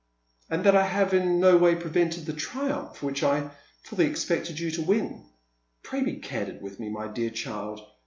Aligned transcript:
"And 0.49 0.63
that 0.63 0.75
I 0.75 0.87
have 0.87 1.13
in 1.13 1.39
no 1.39 1.57
way 1.57 1.75
prevented 1.75 2.25
the 2.25 2.33
triumph 2.33 3.03
which 3.03 3.21
I 3.21 3.51
fully 3.83 4.07
expected 4.07 4.57
you 4.59 4.71
to 4.71 4.81
win. 4.81 5.27
Pray 5.83 6.01
be 6.01 6.15
candid 6.15 6.59
with 6.59 6.79
me, 6.79 6.89
my 6.89 7.07
dear 7.07 7.29
child. 7.29 7.81